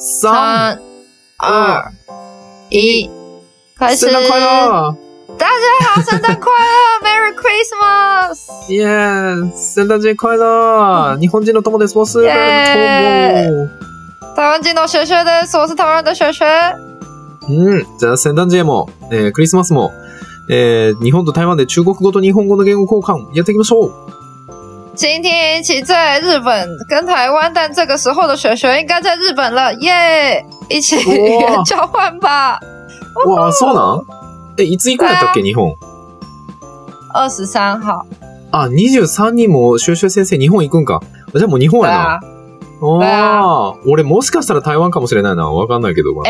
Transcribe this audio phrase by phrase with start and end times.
[0.00, 0.80] 三、三、
[1.38, 1.92] 二、
[2.70, 3.10] 一，
[3.76, 4.06] 开始！
[4.06, 4.96] 圣诞快乐！
[5.36, 8.70] 大家好，圣诞快乐，Merry Christmas！
[8.72, 11.96] イエーイ聖誕節快乐日本人の友です。
[11.96, 12.22] ボス。
[12.22, 13.68] イエー友。
[14.36, 15.56] 台湾金の学学です。
[15.56, 16.44] 我是台湾的学学。
[17.48, 17.98] うん。
[17.98, 19.90] じゃあ、聖誕節も、えークリスマスも、
[20.48, 23.92] えー日本と台湾で中国語と日本語の言語交換やっていきましょう。
[24.98, 30.44] 今天一起在日本跟台湾，但这个时候的学学应该在日本了，耶！
[30.68, 32.58] 一起语言 交换吧。
[33.24, 34.04] わあ、そうなん？
[34.58, 35.72] え、いつ行くんやったっけ、日本。
[37.14, 38.04] 二十三号，
[38.50, 41.00] あ、23人もシュウシュウ先生日本行くんか。
[41.32, 42.20] じゃあもう日本对やな。
[42.80, 45.50] 啊，ああ、俺もしかしたら台湾かもしれないな。
[45.50, 46.08] わかんないけど。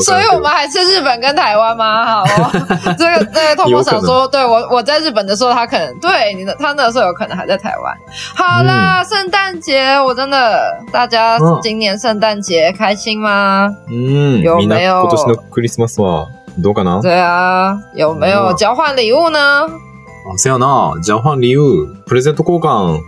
[0.00, 2.04] 所以我们还是日本跟台湾吗？
[2.06, 2.50] 好、 哦，
[2.96, 7.94] 这个那个透波想说，对我我在日本的时候，他可能对你的他那时候有可能还在台湾。
[8.34, 13.68] 好啦，圣诞节我真的，大家嗯今年圣诞节开心吗？
[13.88, 14.40] うん。
[14.40, 15.06] 有没有？
[15.08, 17.02] 今年のクリスマスはどうかな？
[17.02, 18.52] 对啊，有没有？
[18.52, 19.68] 嗯交换礼物呢？
[20.32, 20.94] あ、せやな。
[21.02, 21.60] じゃあファン理由、
[22.06, 22.98] プレゼント交換。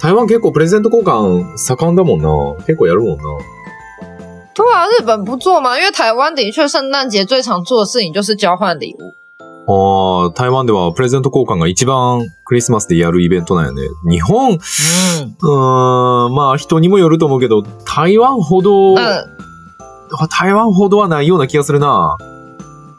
[0.00, 2.28] 台湾結構プレゼント交換盛んだもんな。
[2.66, 3.22] 結構やるもんな。
[4.54, 5.78] 对啊，日本不做吗？
[5.78, 9.14] 因为台湾的确圣诞节最常做的事情就是交换礼物。
[9.68, 13.82] ああ、台湾ではプレゼント交換が一番クリスマスでやるイベントなんよね。
[14.08, 18.98] 日本、う嗯ーん、まあ人にもよると思うけど、台湾ほど、嗯，
[20.30, 22.16] 台湾ほどはないような気がするな。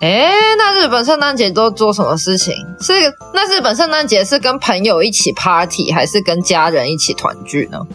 [0.00, 2.52] 诶，那日本圣诞节都做什么事情？
[2.80, 2.92] 是
[3.33, 7.86] 那日本圣诞节是跟朋友一起 party，还是跟家人一起团聚呢？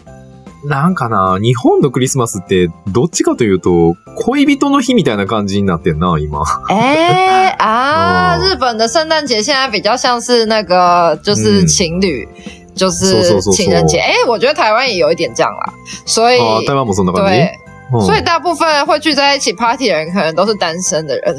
[0.64, 6.28] なんかな、日本のクリスマスって、どっちかというと、恋人の日みたいな感じになってんな、今。
[6.68, 12.26] 哎啊，哦日本的圣诞节现在比较像是那个，就是嗯情侣，
[12.74, 13.98] 就そう是そうそうそう情人节。
[13.98, 15.72] 哎，我觉得台湾也有一点这样啦，
[16.04, 17.58] 所以あー台湾もそんな感じ对，
[17.99, 21.35] うん所以大部分会聚在一起 party 的人，可能都是单身的人。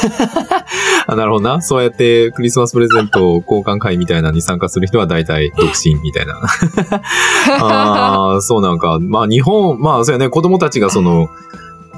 [1.06, 1.60] あなるほどな。
[1.60, 6.40] そうやってクリスマスプレゼント交換会みたいなのに参加する人は大体独身みたいな。
[7.60, 8.98] ああ、そうなんか。
[9.00, 11.28] まあ日本、まあそうやね、子供たちがその、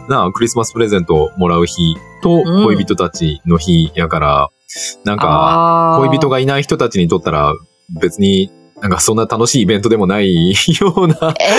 [0.09, 4.49] なあ、クリスマスプレゼントをもらう日とうん恋人たちの日やから、
[5.05, 7.55] なんか、啊恋人がいない人たちにとったら
[8.01, 8.51] 別に
[8.83, 10.51] なんかそんな楽しいイベントでもない
[10.81, 11.53] ような、哎，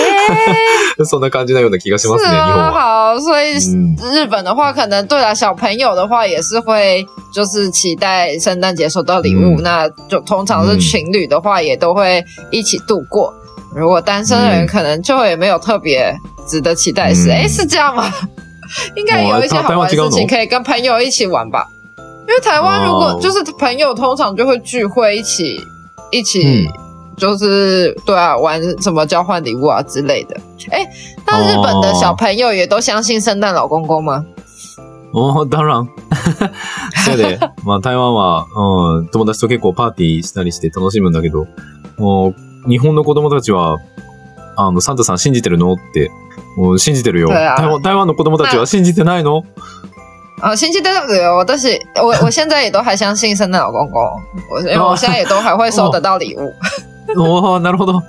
[1.06, 3.14] そんな感じなような気がします是ね、日本啊，は。
[3.14, 7.02] 好，所以嗯日本的话，可能对了，小朋友的话也是会，
[7.32, 13.32] 就是期待圣诞节收到礼物，嗯那就通常是嗯情侣的话，也都会一起度过。
[13.74, 16.14] 如果单身的人，嗯可能就也没有特别
[16.46, 17.30] 值得期待的事。
[17.30, 18.12] 嗯哎、是这样吗？
[18.96, 21.64] 应该有一些哦好玩的事情可以跟朋友一起玩吧。
[22.28, 25.58] 因为台湾如果哦就是朋友，通常就会聚会一起
[26.10, 26.66] 一起。
[26.68, 26.83] 嗯
[27.16, 30.36] 就是对啊，玩什么交换礼物啊之类的。
[30.70, 30.86] 哎，
[31.26, 34.24] 那日本的小朋友也都相信圣诞老公公吗？
[35.12, 35.88] おーだらん。
[37.04, 38.46] そうやで、 まあ台湾は、
[38.98, 41.46] うん、友達と結構パーティーしたりして楽しむんだけど、
[41.98, 42.34] も
[42.66, 43.78] う日本の子供たちは、
[44.56, 46.10] あの、サンタさん信じてるのって、
[46.56, 47.28] もう信じてるよ。
[47.28, 49.44] 台湾台湾の子供たちは信じてないの？
[50.40, 54.02] 啊，星期六有，我但是我我现在也都还相信圣诞老公公，
[54.50, 56.52] 我因为我现在也都还会收得到礼物。
[57.16, 58.02] おーなるほど。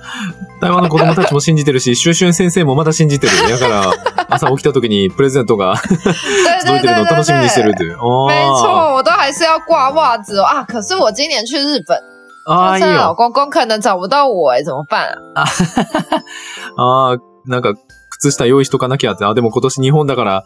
[0.60, 3.32] 台湾の子供たちも信じてるし、シュウシュウ先生もまだ信じてる。
[3.50, 3.92] だから、
[4.28, 7.88] 朝起きた時にプレゼントが对 届いてるのを楽しみにしてるっ对。
[7.88, 7.94] て。
[8.00, 10.42] おー没错，我都还是要挂袜子！
[10.66, 11.98] 可是我今年去日本，
[12.46, 13.14] 老よ。
[13.14, 15.08] 公公可能找不到我哎，怎么办？
[15.34, 15.44] 啊？
[16.78, 17.74] ああ、なんか、
[18.18, 19.24] 靴下用意しとかなきゃって。
[19.26, 20.44] あ、でも今年日本だから、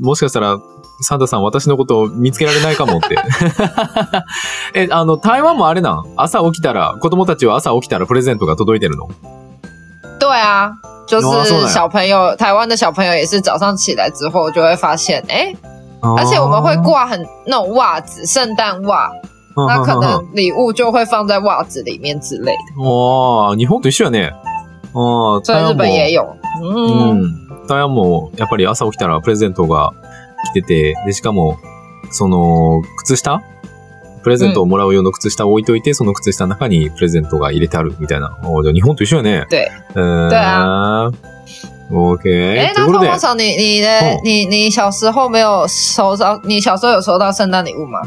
[0.00, 0.58] もしかしたら、
[1.02, 3.16] サンタさん私のことを見つけられないかもって。
[4.74, 6.04] え、あの、台湾もあれなん？
[6.16, 9.08] 朝起きたら、子供たちは朝起きたらプレゼントが届いてるの？
[10.18, 10.72] 对啊，
[11.06, 15.54] 就是小朋友，台湾的小朋友也是早上起来之后就会发现，哎，
[16.00, 19.10] 而且我们会挂很那种袜子，圣诞袜，
[19.56, 22.84] 那可能礼物就会放在袜子里面之类的。
[22.84, 24.32] ああ、日本と一緒やね。
[24.92, 27.66] ああ、所以日台湾も本也有，う嗯，ん。
[27.66, 29.92] 台湾も、やっぱり朝起きたらプレゼントが
[30.46, 31.58] 来てて、で、しかも、
[32.10, 33.42] その、靴下？
[34.22, 38.38] プレゼントをもらう用の靴下を置いといて、その靴下の中にプレゼントが入れてあるみたいな。
[38.44, 39.46] おじゃあ日本と一緒やね。
[39.48, 39.60] 对。
[39.60, 41.10] え对啊。
[41.90, 42.60] OK。
[42.60, 48.02] 哎，ということで那通通，常你你的、哦你你小时候没有收到，你小时候有收到圣诞礼物吗？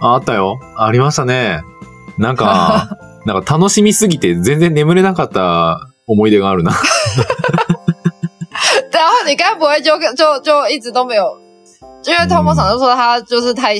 [0.00, 0.60] ああったよ。
[0.76, 1.60] ありましたね。
[2.18, 2.96] なんか、
[3.26, 6.70] なんか楽しみすぎて全然眠れなかった思い出があるな。
[8.92, 11.47] 然后你该不会就就就一直都没有？
[12.08, 13.74] 因为通通常就说他就是太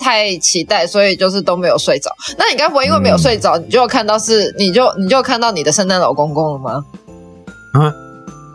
[0.00, 2.10] 太期待，所以就是都没有睡着。
[2.38, 6.84] 那你该不会因为没有睡着，你就看到是你就你就看到你的圣诞老公公了吗？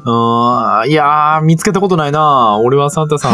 [0.05, 3.29] あーいやー、見つけたことないな俺はサンタさ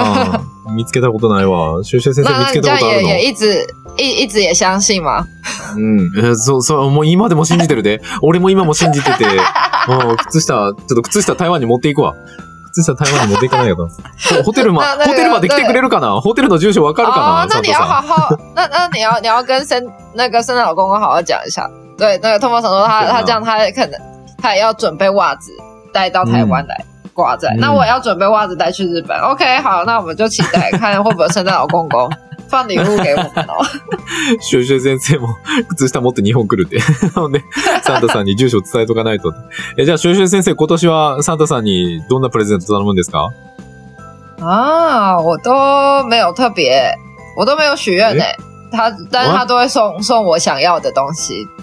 [0.67, 1.83] ん、 見つけたことないわ。
[1.83, 3.07] シュシュ先生見つけたことあるの？
[3.07, 3.67] 也也一直
[3.97, 5.25] 一一直也相信吗？
[5.75, 6.11] うん。
[6.17, 8.01] えそう、そう、もう今でも信じてるで。
[8.23, 9.25] 俺も今も信じてて、
[9.87, 12.15] うん、靴下、ちょっと靴下台湾に持っていくわ。
[12.75, 13.87] 靴下台湾に持っていかないと。
[14.43, 16.19] ホテルま、ホテルまで来てくれるかな？
[16.19, 17.43] ホテルの住所わかるかな？
[17.43, 17.79] 哦，那你要。
[17.79, 19.81] 好好，那那你要你要跟圣
[20.13, 21.69] 那个圣诞老公公好好讲一下。
[21.97, 23.99] 对，那个托马想说他对啊他这样他可能
[24.41, 25.51] 他也要准备袜子
[25.93, 26.83] 带到台湾来
[27.13, 29.17] 挂在，嗯那我也要准备袜子带去日本。
[29.19, 32.09] OK，好，那我们就期待看会不会有圣诞老公公
[32.49, 33.63] 放礼物给我们哦。
[34.39, 35.37] シュシュ先生も
[35.69, 36.79] 靴下持って日本来るって。
[37.13, 37.43] ほんで、
[37.83, 39.33] サンタさんに住所伝えとかないと。
[39.77, 43.29] え、じゃあ、シュシュ先生、今年はサンタさんにどんなプレゼント頼むんですか？
[44.41, 45.51] 啊，我都
[46.07, 46.69] 没有特别，
[47.37, 48.23] 我都没有许愿呢。
[48.71, 51.47] 他，但是他都会送送我想要的东西。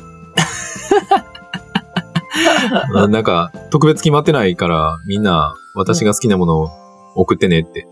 [2.94, 6.70] あなんか、特別決まってないから、みんな、私が好きなものを
[7.14, 7.86] 送ってねって。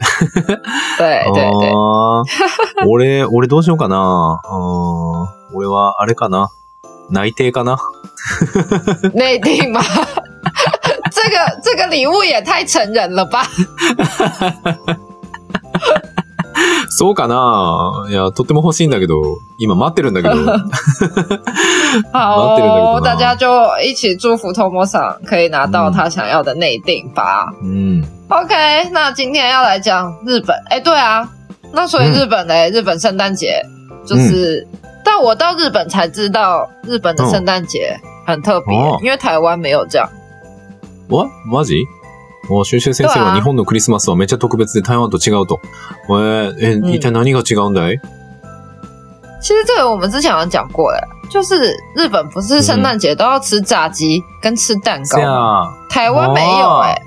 [0.99, 1.51] 对对
[2.87, 4.41] 俺、俺どうしようかな。
[5.55, 6.51] 俺は、あれかな。
[7.11, 7.79] 内定かな。
[9.15, 9.81] 内定吗？
[11.13, 13.43] 这个这个礼物也太成人了吧！
[16.91, 20.35] そうかないや、とっても欲しいんだけど、今待ってるんだけど。
[20.45, 20.73] 待ってるん
[21.33, 21.61] だ
[22.05, 23.47] けどな大家就
[23.83, 27.47] 一起祝福 Tomo 桑可以拿到他想要的内定吧。
[27.63, 28.05] うん。
[28.29, 30.57] OK，那今天要来讲日本。
[30.69, 31.29] 哎，对啊，
[31.73, 33.61] 那所以嗯日本嘞，日本圣诞节
[34.07, 34.67] 就是，
[35.05, 40.09] 但我到日本才知道日本的圣诞节很特别，哦因为台湾没有这样。
[41.09, 41.85] わマジ？
[42.49, 45.61] もう、シュ先生は日本のクリスマスはめっちゃ特別で台湾と違うと。
[46.09, 48.01] えーえ、うん一体何が違うんだい？
[49.41, 51.01] 其实这个我们之前有讲过，哎，
[51.31, 55.73] 就是日本不是圣诞节都要吃炸鸡跟吃蛋糕せ吗？
[55.89, 57.01] や、台湾没有哎、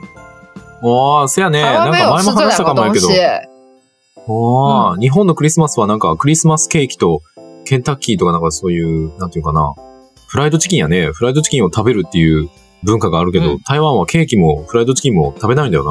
[0.81, 1.61] おー、せやね。
[1.61, 3.07] なんか前も話したかもやけど。
[3.07, 3.49] 东西、哎
[4.25, 7.21] ああ、日本のクリスマスはなんかクリスマスケーキと
[7.65, 9.73] ケンタッキーとかなんかそういう、なんていうかな。
[10.27, 11.11] フライドチキンやね。
[11.11, 12.49] フライドチキンを食べるっていう
[12.83, 15.83] 文化があるけど、うん台湾はケーキもフライドチキンも食べないんだよ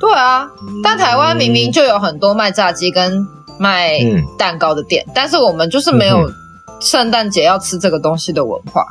[0.00, 0.50] 对啊，な。
[0.82, 3.26] 但台湾明明就有很多卖炸鸡跟
[3.58, 6.30] 卖嗯蛋糕的店，但是我们就是没有
[6.80, 8.84] 圣诞节要吃这个东西的文化，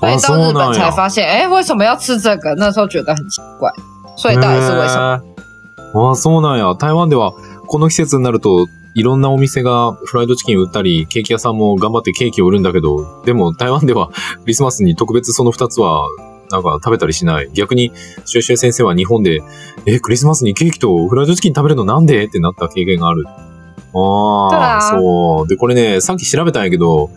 [0.00, 2.54] 所以あ到日本そうなんや才发现，哎，为什么要吃这个？
[2.56, 3.70] 那时候觉得很奇怪，
[4.16, 6.14] 所以到底是为什么？
[6.14, 6.74] そうなんや。
[6.76, 7.32] 台湾では
[7.68, 14.10] この季節になると、いろんなお店がフライドチキン売ったり、ケーキ屋さんも頑張ってケーキを売るんだけど、でも台湾では
[14.42, 16.06] クリスマスに特別その二つは
[16.50, 17.50] なんか食べたりしない。
[17.52, 17.90] 逆に、
[18.24, 19.42] シュエシュエ先生は日本で、
[19.86, 22.24] え、クリスマスにケーキとフライドチキン食べるのなんで？
[22.24, 23.24] ってなった経験がある。
[23.26, 25.48] ああ、だそう。
[25.48, 27.10] で、これね、さっき調べたんやけど、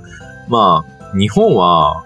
[0.50, 2.04] まあ、日本は、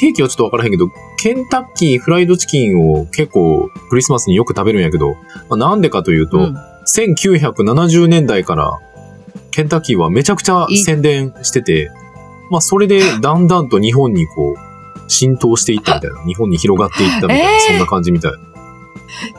[0.00, 0.88] ケーキはちょっとわからへんけど、
[1.18, 5.10] ケンタッキーフライドチキンを結構クリスマスによく食べるんやけど、
[5.48, 6.56] まあ、なんでかというと、嗯，
[6.86, 8.78] 1970年代から
[9.50, 11.90] ケンタッキーはめちゃくちゃ宣伝してて、
[12.50, 18.32] まあそれでだんだんと日本にこう浸透していったみたいな、日本に広がっていったみたいな、えーそんな感じみたい。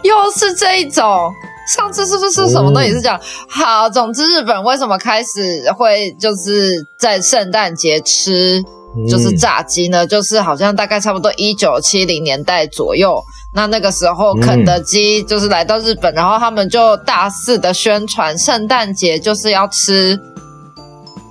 [0.04, 1.31] 又是这一种。
[1.66, 2.92] 上次是不是什么东西？
[2.92, 3.18] 是讲、
[3.48, 3.90] 好？
[3.90, 8.62] 总之，日本为什么开始会就是在圣诞节吃
[9.10, 13.24] 就是うん炸鸡呢，就是好像大概差不多一九七零年代左右，
[13.54, 14.42] 那那个时候嗯。
[14.42, 20.19] 肯德基就是来到日本，然后他们就大肆的宣传圣诞节就是要吃，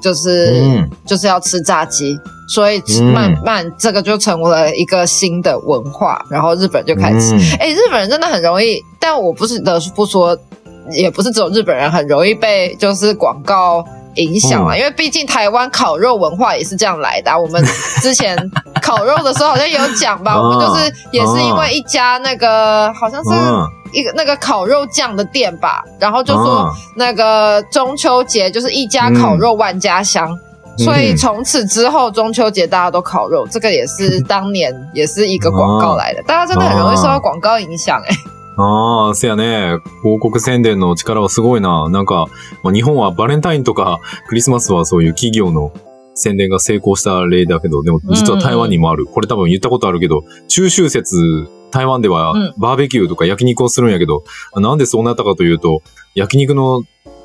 [0.00, 0.90] 就是、嗯。
[1.04, 3.12] 就是要吃炸鸡，所以嗯。
[3.12, 7.34] 慢慢这个就成为了一个新的文化，然后日本就开始。
[7.58, 10.36] 哎、日本人真的很容易，但我不是得不说，
[10.90, 14.78] 也不是只有日本人很容易被就是广告影响啊，嗯。
[14.78, 17.64] 因为毕竟台湾烤肉文化也是这样来的啊、 我们
[18.00, 18.36] 之前
[18.80, 23.30] 烤肉的时候好像有讲吧，嗯我们就是也是因为一家那个好像是
[23.92, 30.28] 一个那个烤肉酱的店吧，然后就说嗯那个中秋节就是一家烤肉万家香。
[30.78, 36.22] 所以从此之后，中秋节大家都烤肉，这个也是当年也是一个广告来的。
[36.22, 38.16] 大家真的很容易受到广告影响、哎，
[38.56, 39.78] ああ、せやね。
[40.02, 41.88] 広告宣伝の力はすごいな。
[41.88, 42.26] なんか、
[42.62, 45.72] まあ、日本はバレンタインとかクリスマスはそういう企業の
[46.14, 49.06] 宣伝が成功した例だけど、でも実は台湾にもある。
[49.06, 55.82] これ多分言ったことあるけど、中秋節、台湾ではうんバーベキューとか焼肉をするんやけど、なんでそうなったかというと、
[56.14, 56.82] 焼肉の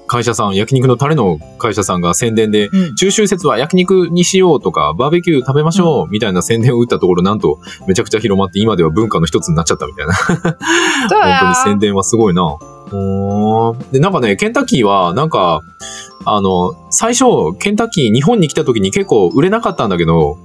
[0.07, 10.13] 会社さん、焼肉のタレの会社さんが宣伝で、嗯，中秋節は焼肉にしようとか、バーベキュー食べましょうみたいな宣伝を打ったところ、なんとめちゃくちゃ広まって、今では文化の一つになっちゃったみたいな。
[11.09, 12.57] 对本当に啊，宣伝はすごいな。
[13.91, 15.61] で、なんかね、ケンタッキーは、なんか、
[16.25, 17.25] あの、最初、
[17.59, 20.37] ケンタッキー日本に来た時に結構売れなかったんだけど、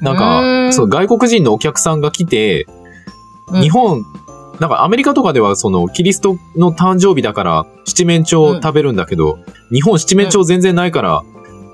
[0.00, 0.72] なんか、ん。
[0.72, 2.66] そう、外国人のお客さんが来て、
[3.48, 3.60] うん。
[3.60, 4.04] 日本、
[4.60, 9.38] なんかアメリカとかではそのキリストの誕生日だから七面鳥を食べるんだけど、
[9.72, 11.22] 日本七面鳥全然ないから、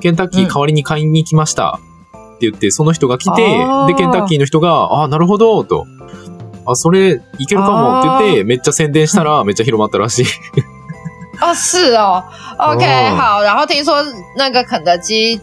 [0.00, 3.42] ケンタッキー代わりに買いに来ましたって言って、その人が来て、
[3.87, 5.87] で、ケンタッキーの人が、ああ、なるほど、と。
[6.66, 10.25] あ、それ、いけるかもって言って、めっちゃ宣伝したら、 めっちゃ広まったらしい。
[11.42, 12.22] 哦，是哦，
[12.58, 13.42] OK，、哦好。
[13.42, 13.94] 然后听说
[14.37, 15.38] 那个肯德基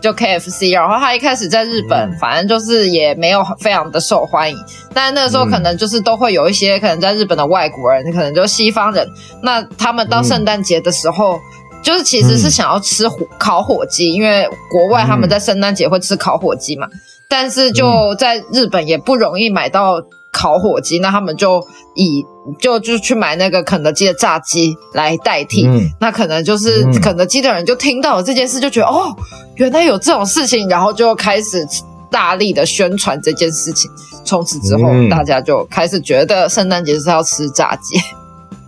[0.00, 2.16] 就 KFC，然后他一开始在日本，嗯。
[2.18, 4.56] 反正就是也没有非常的受欢迎。
[4.94, 5.50] 但那个时候嗯。
[5.50, 9.08] 可能就是都会有一些可能在日本的外国人，可能就西方人，
[9.42, 11.38] 那他们到圣诞节的时候。
[11.80, 16.88] 就是其实是想要吃火烤火鸡，因为国外他们在圣诞节会吃烤火鸡嘛，
[17.28, 19.94] 但是就在日本也不容易买到
[20.31, 21.65] 烤火鸡，那他们就
[21.95, 22.25] 以
[22.59, 25.67] 就就去买那个肯德基的炸鸡来代替。
[25.67, 25.89] 嗯。
[25.99, 29.15] 那可能就是嗯肯德基的人就听到了这件事，就觉得、哦，
[29.55, 31.65] 原来有这种事情，然后就开始
[32.09, 33.89] 大力的宣传这件事情。
[34.25, 37.99] 从此之后，嗯大家就开始觉得圣诞节是要吃炸鸡，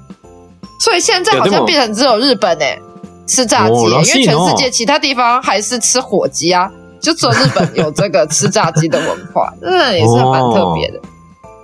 [0.80, 2.80] 所以现在好像变成只有日本诶、
[3.26, 6.70] 吃炸鸡、哦因为らしいな全世界其他地方还是吃火鸡啊，
[7.00, 11.00] 就只有日本有这个吃炸鸡的文化，真的也是蛮特别的。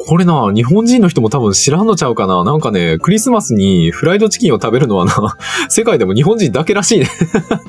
[0.06, 2.44] これな、日本人の人も多分知らんのちゃうかな。
[2.44, 5.36] なんかね、クリスマスにフライドチキンを食べるのはな、
[5.68, 7.08] 世界でも日本人だけらしいね。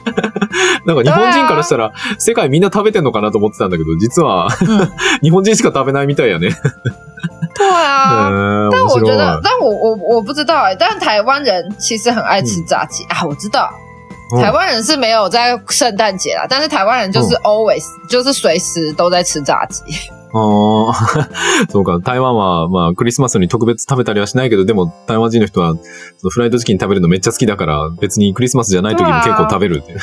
[0.86, 4.50] なんか日本人からしたら、世界みんな食べてんのかなと思ってたんだけど、実は、
[5.22, 6.50] 日本人しか食べないみたいやね。
[7.56, 8.30] 对啊。
[8.30, 13.70] 嗯，但我觉得，但我我我不知道哎、但台湾人其实很爱吃炸鸡、啊，我知道。
[13.74, 19.82] 嗯台湾人是没有在圣诞节啦，但是台湾人就是 always、就是随时都在吃炸鸡。
[20.38, 21.30] ああ、
[21.70, 22.00] そうか。
[22.00, 25.76] 台湾は、まあ、クリスマスに特別食べたりはしないけど、でも、台湾人の人は、
[26.18, 29.96] そのフライドチキン食べるのめっちゃ好きだから、別にクリスマスじゃない時も結構食べるって。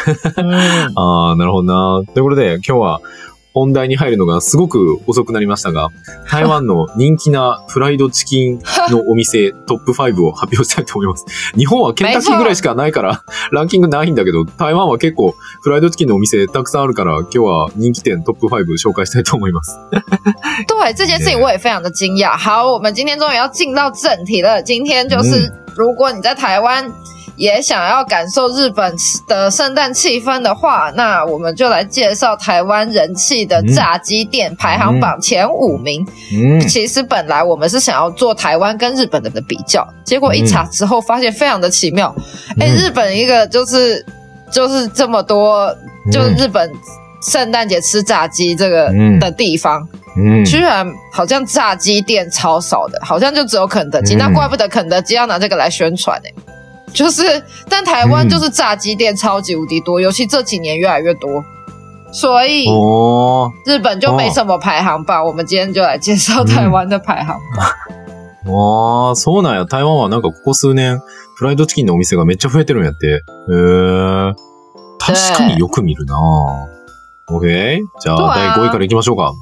[0.42, 0.52] 嗯，
[0.96, 2.02] ああ、なるほどな。
[2.12, 3.00] ということで、今日は
[3.54, 5.88] 本題に入るのがすごく遅くなりましたが、
[6.28, 11.24] 台湾の人気なフライドチキンのお店トップ5を発表したいと思います。
[11.56, 19.78] 日本はケンタッキーぐらいしかないから、 ランキングないんだけど、台湾は結構フライドチキンのお店たくさんあるから、今日は人気店トップ5紹介したいと思います。
[20.66, 22.36] 对这件事情我也非常的惊讶。
[22.36, 24.60] 好，我们今天终于要进到正题了。
[24.60, 26.92] 今天就是，如果你在台湾
[27.35, 28.93] 也想要感受日本
[29.27, 36.05] 的圣诞气氛的话，那我们就来介绍台湾人气的炸鸡店排行榜前五名。
[36.33, 36.67] うん。
[36.67, 42.13] 其实本来我们是想要做台湾跟日本的比较，结果一查之后发现非常的奇妙。
[42.59, 44.05] 哎、嗯日本一个就是
[44.51, 45.73] 就是这么多，
[46.11, 46.69] 就是日本
[47.21, 50.45] 圣诞节吃炸鸡这个嗯的地方，うん。
[50.45, 54.15] 居然好像炸鸡店超少的，好像就只有肯德基。
[54.15, 56.29] 嗯那怪不得肯德基要拿这个来宣传呢、
[56.94, 57.22] 就是，
[57.68, 61.44] 但台湾就是炸鸡店超级无敌多，尤其这几年越来越多，
[62.12, 63.52] 所以おー。
[63.66, 65.26] 日本就没什么排行榜。
[65.26, 67.66] 我们今天就来介绍台湾的排行榜。
[68.46, 69.64] ああ、そうなんや。
[69.64, 71.00] 台湾はなんかここ数年、
[71.36, 73.06] フライドチキンのお店がめっちゃ増えてるんやって。
[73.08, 74.34] へえ。
[74.98, 76.14] 確かによく見るな
[77.28, 77.80] OK?
[78.00, 79.32] じゃあ、第5位から行きましょうか。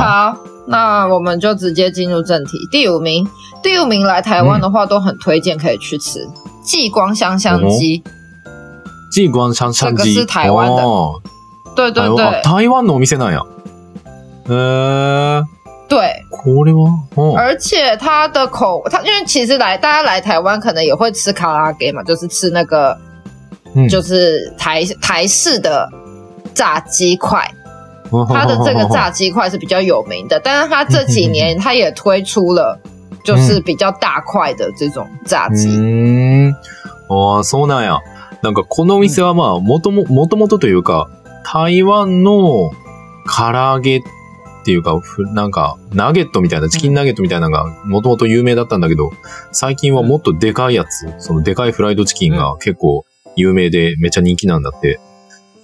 [0.00, 2.58] 好，那我们就直接进入正题。
[2.70, 3.28] 第五名，
[3.62, 6.26] 第五名来台湾的话，都很推荐可以去吃
[6.64, 8.02] 纪光香香鸡。
[9.10, 10.82] 纪光香香鸡，这个是台湾的。
[11.74, 13.46] 对对对，台湾的米色那样。
[14.48, 15.42] 呃，
[15.88, 16.14] 对。
[16.30, 17.00] 酷的吗？
[17.14, 17.34] 哦。
[17.36, 22.96] 而且它的口，它因为其实来大家来台湾可能也会吃卡拉给嘛，就是吃那个，
[23.90, 25.88] 就是台台式的
[26.54, 27.46] 炸鸡块。
[28.26, 32.78] 它的这个炸鸡块是比较有名的，但是它这几年它也推出了
[33.24, 35.68] 就是比较大块的这种炸鸡。
[35.68, 36.54] ーん。
[37.08, 38.00] あ、そうなんや。
[38.42, 41.08] なんかこのお店はまあ、もとも、もともとというか、
[41.44, 42.70] 台湾の
[43.26, 44.02] 唐揚げっ
[44.64, 45.00] ていうか、
[45.32, 49.10] なんか、ナゲットみたいな、チキンナゲットみたいなのが、もともと有名だったんだけど、
[49.52, 53.04] 最近はもっとでかいやつ、そのでかいフライドチキンが結構
[53.36, 54.98] 有名で、めっちゃ人気なんだって。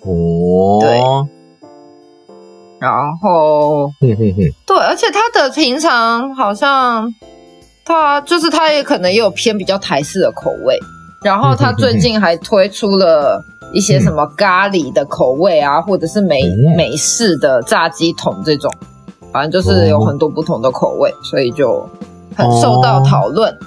[0.04, 1.37] おー。
[2.79, 7.13] 然后ふんふんふん对，而且它的平常好像
[7.85, 10.79] 它就是它也可能也有偏比较台式的口味，
[11.21, 18.71] 然后它最近还推出了一些什么咖喱的口味啊，或者是美哦美式的炸鸡桶这种，
[19.31, 21.89] 反正就是有很多不同的口味，所以就
[22.35, 23.57] 很受到讨论。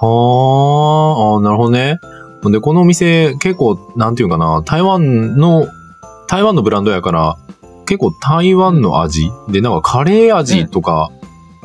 [0.00, 1.98] あーあー、なるほどね。
[2.42, 5.66] ほんで、このお店、結構、なんていうかな、台湾の、
[6.26, 7.36] 台湾のブランドやから、
[7.89, 11.09] 結構台湾の味で、なんかカレー味とか、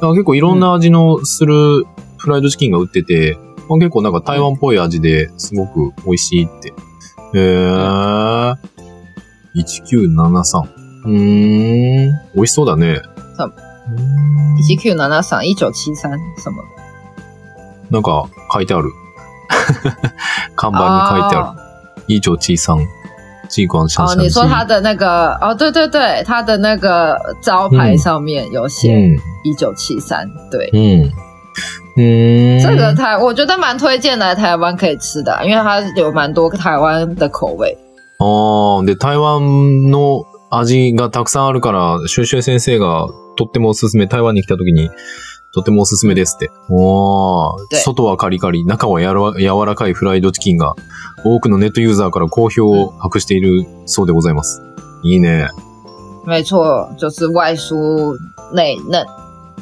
[0.01, 1.85] うん、結構いろんな味のする
[2.17, 3.37] フライドチキンが売ってて、
[3.69, 6.71] まあ、結構なんか台湾っぽい味ですごく美味しいって。
[6.71, 6.73] へ
[7.35, 8.57] えー。
[9.55, 10.63] 1973。
[11.05, 12.21] うーん。
[12.35, 13.03] 美味しそうだね。
[13.37, 13.55] そう。
[14.71, 15.95] 1973、1973
[16.39, 16.63] 什么
[17.91, 18.91] なんか書いてある。
[20.57, 21.61] 看板に書いてある。
[22.09, 23.04] 一1973。
[23.99, 28.97] 哦，你说他的那个哦，对对对，他的那个招牌上面有写
[29.45, 31.11] 一九七三，对，嗯。
[31.97, 37.79] 嗯，这个台我觉得蛮推荐来台湾可以吃的，因为它有蛮多台湾的口味。
[38.19, 43.07] 哦、で台湾の味がたくさんあるから、シュシュ先生が
[43.37, 44.09] とってもおすすめ。
[44.09, 44.91] 台湾に来た時に
[45.55, 46.51] とってもおすすめですって。
[46.69, 50.75] おー对外はカリカリ、中はやわ柔らかいフライドチキンが、
[51.25, 54.61] 多くのネットユーザーから好評を博しているそうでございます。
[55.03, 55.49] いいね。
[56.27, 58.17] 没错，就是外酥
[58.53, 59.05] 内嫩，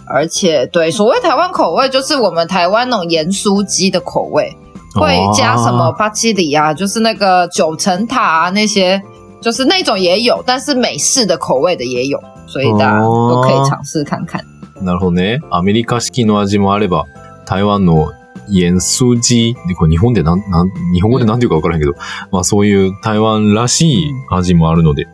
[0.07, 4.57] 而且对所谓台湾口味，就是我们台湾那种盐酥鸡的口味，
[4.95, 9.03] 会加什么巴基里啊，就是那个九层塔啊那些，
[9.41, 14.41] 就是那种也有，但是美式的口味的也有，所以大家都可以尝试看看。
[14.83, 15.41] なるほどね。
[15.51, 17.07] アメリカ式の味もあれば、
[17.47, 18.13] 台湾の
[18.49, 21.95] 盐酥鸡で、これ日本でなん、なん、日本語でなんていうかわからへんけど、
[22.31, 25.07] まあそういう台湾らしい味もあるので、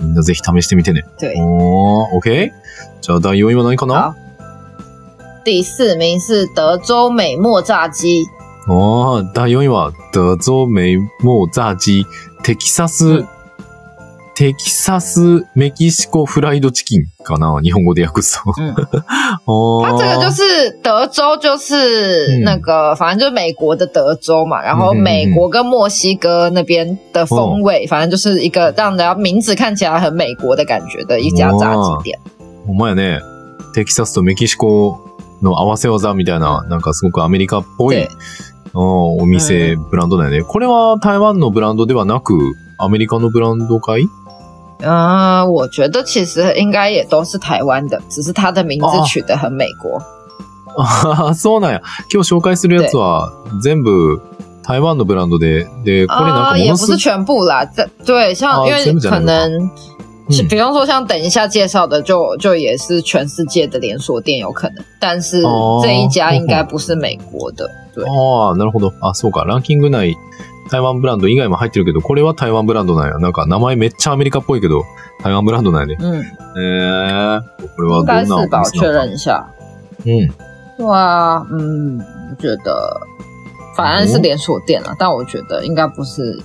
[0.00, 1.04] みんなぜひ試してみてね。
[1.18, 2.50] 对，おー、OK?
[3.00, 4.14] じゃあ第4位は何かな？
[4.14, 4.16] 好。
[5.44, 8.26] 第四名是德州美墨炸鸡，
[8.68, 12.04] あー、第4位は、德州美墨炸鸡、
[12.42, 13.28] テキサス、うん
[14.38, 18.52] テキサスメキシコフライドチキンかな日本語で訳すと。
[18.58, 18.74] 嗯，
[19.48, 24.60] 哦它这个就是德州，就是嗯那个，反正就是美国的德州嘛。
[24.60, 32.18] 然后美国跟墨西哥那边的风味，反正就是一个让人家名字看起来很美国的感觉的一家炸鸡店。
[32.66, 33.20] ほんまやね。
[33.72, 34.98] テキサスとメキシコ
[35.40, 38.08] の合わせ技みたいな、なんかすごくアメリカっぽい对，
[38.74, 40.42] うんお店、ブランドだよね。
[40.42, 42.34] これは台湾のブランドではなく、
[42.78, 44.06] アメリカのブランドかい？
[44.83, 50.01] 嗯、我觉得其实应该也都是台湾的，只是它的名字哦取得很美国。
[50.75, 51.81] ああ、 そうなんや。
[52.09, 53.31] 今日紹介するやつは、
[53.61, 54.19] 全部
[54.63, 59.69] 台湾のブランドで、で、これなん啊、かものす也不是全部啦，这对，像、哦因为全部じゃないのか可能，
[60.29, 67.69] 嗯比方说像等一下介绍的就，就也是全世界的连锁店有可能，但是哦这一家应该不是美国的。
[67.96, 68.92] 对，ああ、なるほど。
[69.00, 69.44] あ、そうか。
[69.44, 70.16] ランキング内、
[70.70, 73.18] 台湾ブランド以外も入ってるけど、これは台湾ブランドなんや。
[73.18, 74.84] なんか名前めっちゃアメリカっぽいけど、
[75.22, 75.96] 台湾ブランドなんやね。
[75.98, 77.42] 嗯，えー、
[77.74, 79.48] これはどんなお店なのか认一下。
[80.04, 80.30] うん。
[80.78, 81.98] 对啊，嗯，
[82.30, 83.00] 我觉得
[83.74, 86.38] 反正是连锁店了，但我觉得应该不是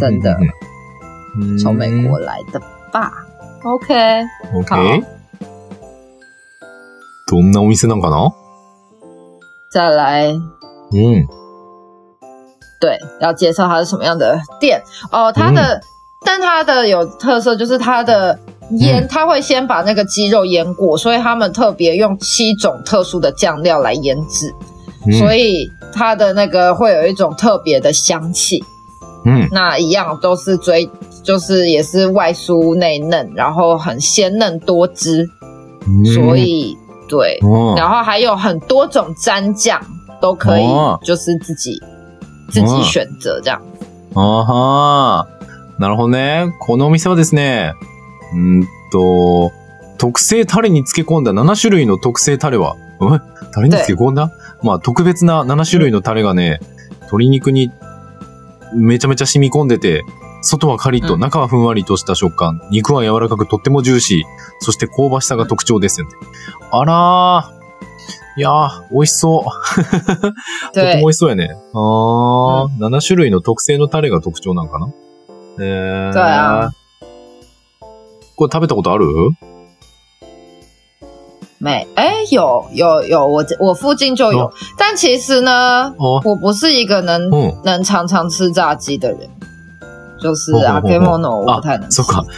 [0.00, 0.36] 真的
[1.38, 3.12] うん从美国来的吧。
[3.62, 5.04] OK，OK。
[7.30, 8.32] どんなお店なんかな？
[9.71, 11.27] 再来，うん。
[12.79, 15.31] 对，要介绍它是什么样的店哦。
[15.31, 15.79] 它的，
[16.25, 18.37] 但它的有特色就是它的
[18.71, 24.53] 腌，嗯它会先把那个鸡肉腌过，所以他们特别用七种特殊的酱料来腌制，
[25.17, 28.61] 所以、以它的那个会有一种特别的香气。
[29.25, 29.47] うん。
[29.51, 30.89] 那一样都是追，
[31.23, 35.29] 就是也是外酥内嫩，然后很鲜嫩多汁，
[35.87, 36.77] うん所、以
[37.08, 39.80] 对，うん然后还有很多种蘸酱
[40.20, 41.82] 都可以哦，就是自己
[42.50, 43.60] 自己选择这样。
[44.14, 45.38] あはー。
[45.80, 46.52] なるほどね。
[46.60, 47.72] このお店はですね、
[48.32, 49.52] うーんと、
[49.96, 53.20] 特製タレに漬け込んだ7種類の特製タレは、え？
[53.52, 54.32] タレに漬け込んだ？
[54.62, 56.58] まあ特別な7種類のタレがね、
[57.02, 57.70] 鶏肉に
[58.74, 60.02] めちゃめちゃ染み込んでて、
[60.42, 64.22] 外はカリッと、うん中はふんわりとした食感、肉は柔らかくとってもジューシー、
[64.60, 66.12] そして香ばしさが特徴ですよね。
[66.70, 67.58] あらー。
[68.38, 69.42] いやー、美味しそう。
[70.72, 71.50] とて对も美味しそうやね。
[71.74, 74.88] あー、7種類の特製のタレが特徴なんかな
[75.58, 76.12] えー。
[76.12, 76.70] 对啊。
[78.36, 79.06] これ食べたことある？
[81.60, 87.62] 没，哎，有有有，我我附近就有，哦但其实呢，哦我不是一个能、うん。
[87.64, 89.28] 能常常吃炸鸡的人，
[90.20, 92.02] 就是哦哦哦阿 K Mono 我あ不太能吃。
[92.02, 92.24] そっか。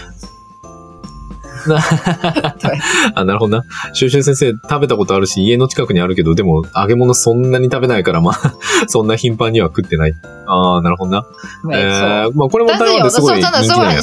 [3.14, 3.64] あ、なるほどな。
[3.92, 8.54] シュウシュウ先生食べたことあるし、家の近くにあるけど、でも揚げ物そんなに食べないから、まあ、
[8.88, 10.14] そんな頻繁には食ってない。
[10.46, 11.26] ああ、なるほどな。
[11.70, 14.00] えー、まあこれも台湾ですごい人気なんや。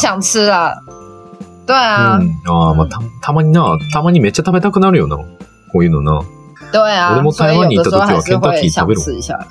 [1.68, 2.32] 对啊，うん。
[2.46, 5.18] ああ、まあた、たまにな、たまにめっちゃ食べたくなるよな。
[5.18, 5.24] こ
[5.80, 6.22] ういうのな。
[6.72, 9.34] 对啊我，所以台湾に行った時は会 Kentucky 想食べる吃一下。
[9.36, 9.48] あ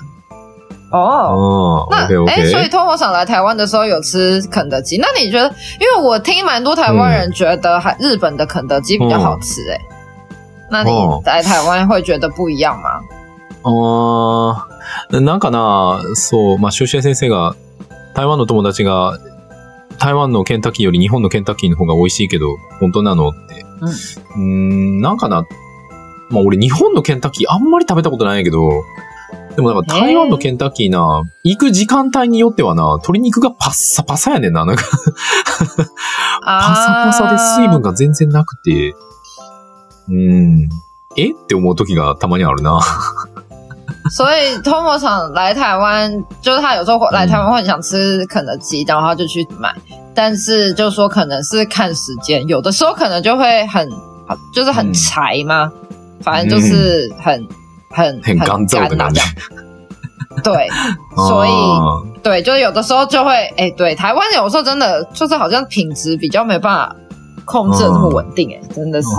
[0.89, 5.47] 哦，あ、那哎，所以我想来台湾的时候有吃肯德基，那你觉得？
[5.79, 9.77] 因为我听蛮多台湾人觉得还日本的肯德基比较好吃，哎，
[10.71, 13.01] 那你哦来台湾会觉得不一样吗？
[13.63, 14.67] あ
[15.11, 17.55] あ、なんかな、そう、まあ、シュウシュウ先生が、
[18.13, 19.19] 台湾の友達が、
[19.99, 23.65] 台湾のケンタッキーより日本のケンタッキーの方が美味しいけど、本当なのって。
[24.37, 25.43] うん、んなんかな、
[26.29, 28.83] まあ俺日本のケンタッキーあんまり食べたことないけど、
[29.57, 34.83] でもなんか台湾のケンタッキーな、行く時間帯によってはな、鶏肉がパッサパサやねんな、なんか
[36.43, 38.93] パサパサで水分が全然なくて、
[40.09, 40.69] うん、
[41.15, 41.31] え？
[41.31, 42.79] って思う時がたまにあるな。
[44.11, 49.73] 所以 Tomo 想来台湾，就是他有时候来台湾会很想吃肯德基，然后他就去买，
[50.13, 53.89] 但是就说可能是看时间，有的时候可能就会很，
[54.53, 55.71] 就是很柴嘛，
[56.21, 57.43] 反正就是很。
[57.90, 59.20] 很很干燥的感觉，
[60.42, 60.68] 对，
[61.14, 61.50] 所以
[62.22, 66.96] 对，就是有的时候就会，哎，对，台湾有时候真的就是好像品质比较没办法
[67.44, 69.08] 控制这么稳定，哎，真的是。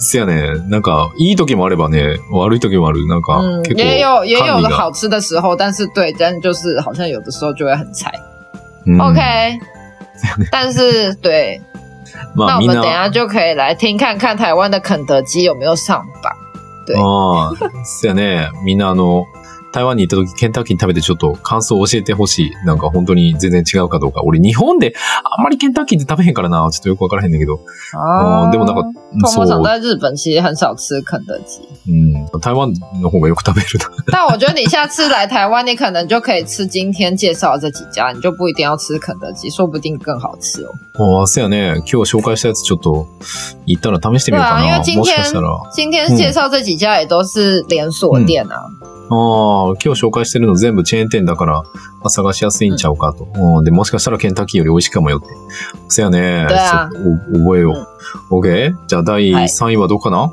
[0.00, 3.40] 是呀ね、なんかいい時もあればね、悪い時もある，なんか
[3.76, 8.12] 也有也有的好吃的时候，但是对，但就是好像有的时候就会很柴。
[8.98, 9.20] OK，
[10.50, 11.60] 但是对，
[12.34, 16.32] 那我们等下就可以来听看看台湾的肯德基有没有上榜。
[16.97, 17.53] ああ、
[17.85, 18.49] そやね。
[18.63, 19.27] みんなあの、
[19.71, 22.51] 台湾に行った時ケンタッキー食べてちょっと感想を教えてほしい。
[22.65, 24.21] なんか本当に全然違うかどうか。
[24.23, 26.69] 俺日本であんまりケンタッキーって食べへんからな。
[26.71, 27.59] ちょっとよくわからへんねんけど。
[27.93, 28.51] ああ。
[28.51, 28.83] でもなんか、
[29.29, 29.47] そう。
[29.47, 31.61] 在日本其实很少吃肯德基。
[31.87, 33.79] 嗯，台湾の方がよく食べる
[34.11, 40.73] 但我觉得你下次来台湾，你可能就可以吃今天介绍这几家，你就不一定要吃肯德基，说不定更好吃哦。
[40.95, 41.81] ああ、そうやね。
[41.85, 43.07] 今日紹介したやつちょっと
[43.65, 44.65] 行ったら試してみようかな。
[44.65, 45.17] 因为今天
[45.73, 48.65] 今天介绍这几家也都是连锁店啊。
[49.13, 51.67] ああ、今日紹介してるの全部チェーン店だから、ま
[52.05, 53.27] あ、探しやすいんちゃうかと。
[53.35, 55.27] うん、で、もしかしたらケンタッキーより美味しいかもよって。
[55.89, 56.47] そやね。
[56.49, 57.87] 覚えよ
[58.29, 58.35] う。
[58.39, 58.73] OK?
[58.87, 60.31] じゃあ第3位はどうかな、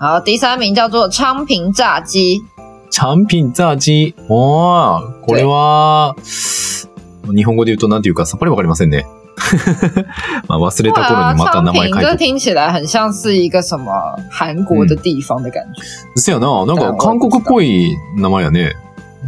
[0.00, 2.44] 好，第三名叫做昌平炸鸡。
[2.90, 4.14] 昌平炸鸡？
[4.28, 6.16] おー、これは、
[7.34, 9.06] 日本語で言うと何て言うかさっぱりわかりませんね。
[10.47, 12.01] まあ忘れた頃にまた名前書いて。
[12.01, 13.91] 这听起来很像是一个什么
[14.29, 15.81] 韩国的地方的感觉。
[16.15, 18.73] 是やな、なんか韓国っぽい名前やね。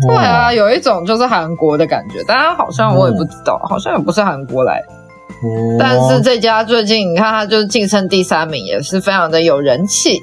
[0.07, 4.81] 对啊，有一种就是韩国的感觉，但好像我也不知道，好像也不是韩国来。
[5.79, 10.21] 但是这家最近你看，它就是晋升第三名，也是非常的有人气。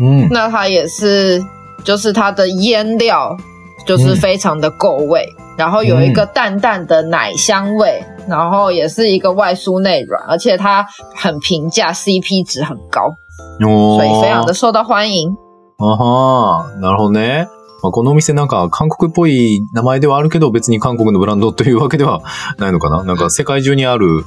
[0.00, 1.42] 嗯，那它也是，
[1.84, 3.36] 就是它的腌料
[3.84, 8.03] 就是非常的够味， 然后有一个淡淡的奶香味。
[8.27, 10.83] 然后也是一个外酥内软，而且它
[11.15, 13.13] 很平价，CP 值很高，
[13.59, 15.35] 所以非常的受到欢迎。
[15.77, 17.47] あはなるほどね。
[17.83, 22.23] まあ、このお店なんか韓国っぽい名前ではあるけど別に韓国のブランドというわけでは
[22.57, 23.03] ないのかな？
[23.03, 24.23] なんか世界中にある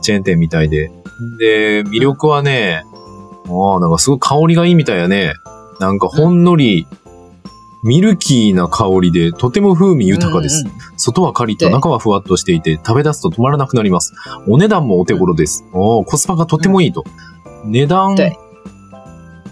[0.00, 0.90] チェーン店みたいで。
[1.38, 2.84] で、魅力はね、
[3.48, 5.34] ああ、なんかすごい香りがいいみたいやね。
[5.78, 6.86] なんかほんのり
[7.82, 10.64] ミルキーな香りでとても風味豊かです。
[10.64, 14.14] うんうん、外はカリッと中はふわっとしていて食べ出すと止まらなくなります。
[14.48, 15.64] お値段もお手頃です。
[15.72, 17.04] おコスパがとてもいいと。
[17.64, 18.16] うん、値段、あ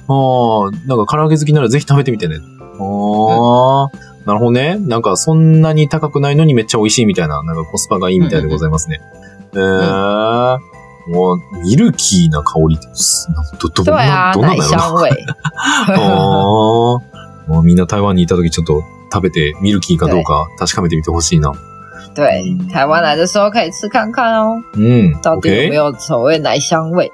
[0.08, 2.36] あ、なんか唐揚げ好きならぜひ食べてみてね。
[2.36, 2.40] ああ、
[3.84, 3.90] うん、
[4.26, 4.76] なるほどね。
[4.78, 9.00] なんかそんなに高くないのにめっちゃ美味しいみたいな、なんかコスパがいいみたいでございますね。
[9.52, 10.58] うんうん、えー。
[11.08, 12.86] もう、ミルキーな香りって、
[13.60, 14.92] ど、ど、ど、どんなんだろうな。
[15.98, 17.00] もう
[17.62, 18.82] みんな台湾にいた時ちょっと
[19.12, 21.52] 食べてミルキーかどうか確かめてみてほしいな。
[22.14, 24.60] 对，台湾来的时候可以吃看看哦。
[24.74, 27.10] 嗯，到底有没有所谓奶香味？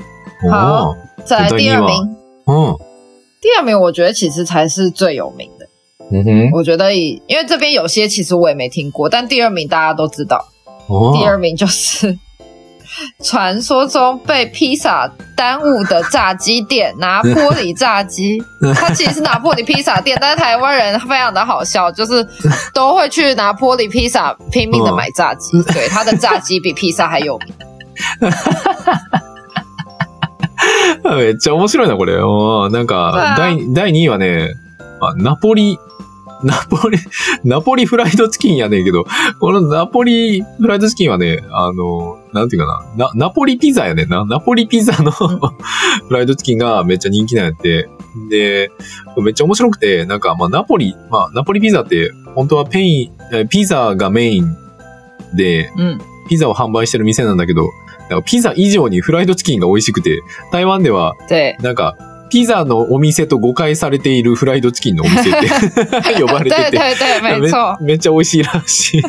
[0.50, 0.94] 好，
[1.24, 2.16] 再来第二名。
[2.46, 2.76] 嗯，
[3.40, 5.68] 第二名我觉得其实才是最有名的。
[6.10, 10.46] 嗯哼，我觉得以因为这边有些其实我也没听过，但第二名大家都知道。
[10.88, 12.16] 哦，第二名就是
[13.22, 18.42] 传说中被披萨耽误的炸鸡店——拿坡里炸鸡，
[18.74, 22.26] 它其实是拿坡里披萨店，但是台湾人非常的好笑，就是
[22.72, 25.62] 都会去拿坡里披萨拼命的买炸鸡。
[25.64, 27.54] 对，它的炸鸡比披萨还有名。
[31.04, 32.16] めっちゃ面白いなこれ。
[32.70, 34.54] なんか第第2位はね、
[35.18, 35.78] ナポリ
[36.42, 36.98] ナポリ、
[37.44, 39.04] ナポリフライドチキンやねんけど、
[39.40, 44.24] このナポリフライドチキンはね、あの、なんていうかな、な、ナポリピザやねんな。
[44.24, 45.38] ナポリピザのフ
[46.10, 47.88] ライドチキンがめっちゃ人気なんやって。
[48.30, 48.70] で、
[49.18, 54.56] めっちゃ面白くて、なんか、まあ、ナポリ、まあ、ナポリピザって、本当はペイン、ピザがメイン
[55.34, 57.68] で、うん、ピザを販売してる店なんだけど、
[58.24, 60.22] ピザ以上にフライドチキンが美味しくて、
[60.52, 61.14] 台湾では、
[61.60, 61.96] なんか、
[62.28, 65.48] ピザのお店と誤解されているフライドチキンのお店って
[66.20, 66.78] 呼ばれてて
[67.80, 69.02] めっちゃ美味しいらしい。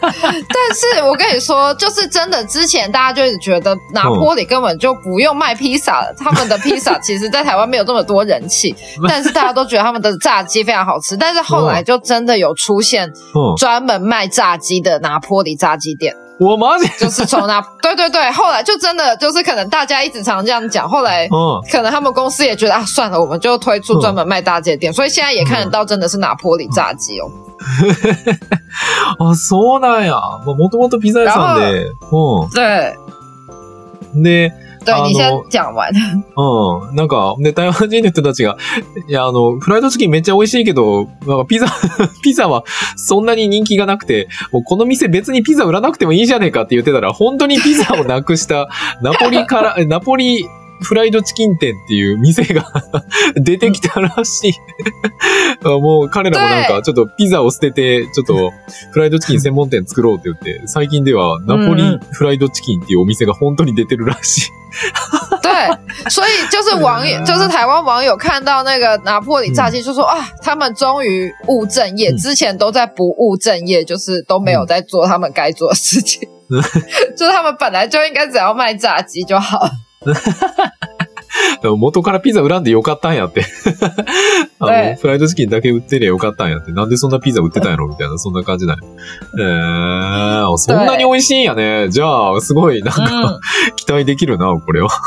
[0.00, 8.74] 但是我跟你说，就是真的，之前大家就觉得拿坡里根本就不用卖披萨了，他们的披萨其实在台湾没有这么多人气，
[9.08, 11.16] 但是大家都觉得他们的炸鸡非常好吃。
[11.16, 13.10] 但是后来就真的有出现
[13.56, 16.14] 专门卖炸鸡的拿坡里炸鸡店。
[16.39, 27.29] 我妈姐 就是从那，对对对，后来就真的就是可能大家一直常这样讲，后来嗯可能他们公司也觉得啊，算了，我们就推出专门卖大鸡的店，所以现在也看得到真的是拿坡里炸鸡哦。
[29.19, 30.15] あ、 そうなんや。
[30.45, 31.85] まあもともとピザ屋さんで。
[32.51, 32.97] 对
[34.15, 34.23] うん。
[34.23, 35.90] で、あの 对，你先讲完。
[36.36, 36.96] うん。
[36.96, 38.56] なんか、で、台湾人の人たちが、
[39.08, 41.66] いや、あの、フライドチキンめっちゃ美味しいけど、なんかピザ、
[42.22, 42.64] ピザは
[42.96, 48.68] そんなに人気がなくて、もうこの店別にピザ売らなくてもいいじゃねえかって言ってたら、本当にピザをなくした、
[49.02, 50.46] ナポリから、ナポリ
[50.82, 52.64] フライドチキン店っていう店が
[53.36, 54.52] 出てきたらしい。
[55.64, 58.52] もう彼らもなんか、ちょっとピザを捨てて、ちょっと
[58.92, 64.50] フライドチキン専門店作ろうって言って、最近ではナポリフライドチキンっていうお店が本当に出てるらしい。
[65.42, 72.16] 对，所以就是网友，就是台湾网友看到那个拿破里炸鸡，就说啊，他们终于务正业，嗯。
[72.16, 76.60] 之前都在不务正业，就是都没有在做他们该做的事情，嗯
[77.16, 79.68] 就是他们本来就应该只要卖炸鸡就好。
[81.62, 83.44] 元からピザ売らんでよかったんやって。
[84.60, 86.72] あの、ねフライドチキンだけ売ってりゃよかったんやって。
[86.72, 88.78] なんでそんなピザ売ってたんやろみたいな、そんな感じだよ。
[89.38, 91.88] えー、そんなに美味しいんやね。
[91.90, 93.40] じゃあ、すごい、なんか、嗯，
[93.76, 94.88] 期待できるな、これは。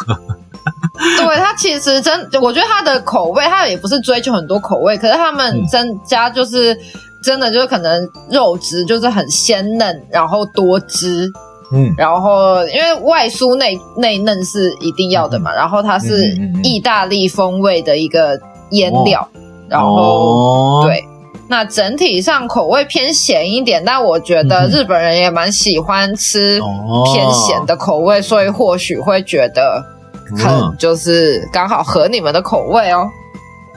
[1.17, 6.77] 对，它其实真，我觉得它的口味，它也不是追求很多口味，可是他们嗯增加就是
[7.23, 11.32] 真的就是可能肉质就是很鲜嫩，然后多汁，
[11.71, 11.95] うん。
[11.97, 18.39] 然后因为外酥内内嫩是一定要的嘛，然后它是嗯嗯嗯嗯意大利风味的一个
[18.71, 19.27] 腌料，
[19.69, 21.03] 然后哦，对。
[21.47, 29.84] 那整体上口味偏咸一点，但我觉得日本人也蛮喜欢吃哦偏咸的口味，所以或许会觉得
[30.38, 33.10] 很嗯就是刚好合你们的口味哦。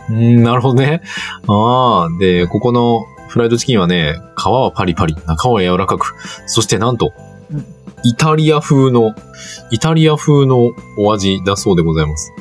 [0.08, 1.00] うん、なるほどね。
[1.48, 6.14] ああ、で、ここのフライドチキンはね、皮はパリパリ、中は柔らかく、
[6.46, 7.23] そしてなんとうん、
[8.04, 9.14] イタリア風の、
[9.70, 12.32] イタリア風のお味だそうでございます。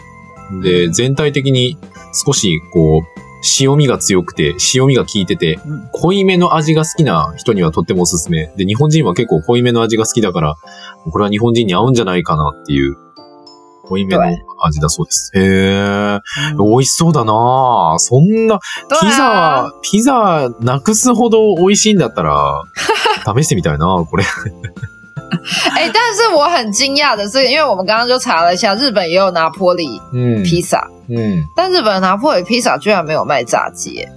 [0.61, 1.77] で、全体的に
[2.25, 3.23] 少し、こう、
[3.59, 8.47] 塩味が強くて、塩味が効いてて、うん濃いめの味が好きな人にはとってもおすすめ。
[8.57, 10.55] で、日本人は結構濃いめの味が好きだから、
[11.11, 12.97] これは日本人に合うんじゃないかなっていう、
[13.85, 14.23] 濃いめの
[14.61, 15.31] 味だそうです。
[15.35, 16.21] へー。
[16.57, 22.63] 美味しそうだなぁそんな、对ピザピザなくすほど美味しいんだったら、
[23.37, 24.23] 試してみたいなこれ。
[25.75, 30.43] 哎、但是我很惊讶的是，因为我们刚刚就查了一下，日本也有拿坡里うん。
[30.43, 31.43] 披萨，うん。
[31.55, 34.07] 但日本的拿坡里披萨居然没有卖炸鸡耶，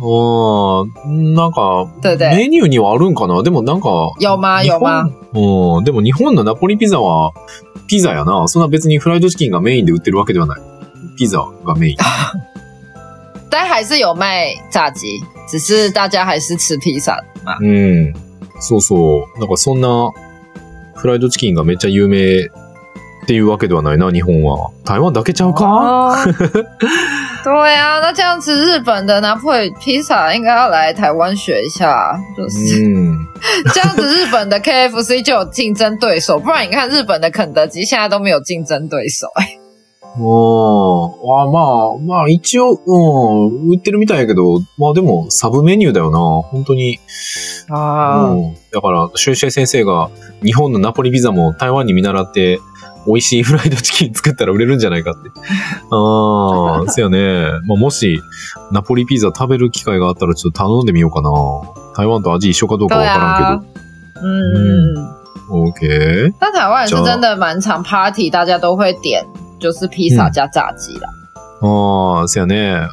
[0.00, 2.34] あーなんか、对不对？
[2.34, 3.42] メニューにはあるんかな？
[3.42, 4.64] でもなんか、有吗？
[4.64, 5.08] 有吗？
[5.32, 5.84] うん。
[5.84, 7.32] でも日本のナポリピザは、
[7.86, 8.48] ピザやな。
[8.48, 10.60] そんな別にフライドチキンがメインで売ってるわけではない。
[11.16, 11.96] ピザがメイン。
[13.48, 17.56] 但还是有卖炸鸡，只是大家还是吃披萨嘛。
[17.60, 18.12] うん。
[18.58, 19.38] そうそう。
[19.38, 20.10] なんかそんな、
[20.94, 24.70] フライドチキンがめっちゃ有名っていうわけではないな、日本は。
[24.84, 25.64] 台湾だけちゃうか、
[26.12, 26.16] 哦
[27.44, 33.18] 对啊，那这样子日本的拿破里披萨应该要来台湾学一下，就是、うん。
[33.74, 39.26] 这样子，日本的 KFC 就有竞争对手，不然你看日本的肯德基现在都没有竞争对手。
[39.34, 39.58] 哎，
[40.14, 40.22] うん。
[40.22, 41.60] あま
[41.94, 46.18] あ、まあ一応、うん、売ってるみたいやけど、まあでもサブメニューだよな。
[46.48, 46.98] 本当に。
[47.70, 48.54] 啊，うん。
[48.72, 50.10] だから、シュンシェイ先生が
[50.42, 52.58] 日本のナポリピザも台湾に見習って、
[53.06, 55.30] 美味しい フライドチキン作ったら売れるんじゃないかって。
[55.90, 57.48] ああ、 そうやね。
[57.66, 58.20] まあ、もし、
[58.70, 61.30] ナポリピザ食べる機会があったらちょっと頼んでみようかな。
[61.96, 63.66] 台湾と味一緒かどうか对わから啊んけ，
[64.22, 65.64] 嗯，ど。
[65.72, 66.32] OK。
[66.38, 69.22] 但台湾也是就真的蛮常 party，大家都会点
[69.62, 71.08] 就是披萨加炸鸡啦。
[71.62, 72.88] ああ、そうやね。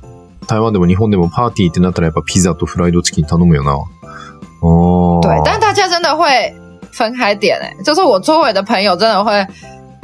[0.48, 3.72] 台湾でも日本でもパーティーってなったらやっぱピザとフライドチキン頼むよな。
[3.72, 5.22] ああ。
[5.22, 6.54] 对，但大家真的会
[6.92, 9.46] 分开点哎、就是我周围的朋友真的会，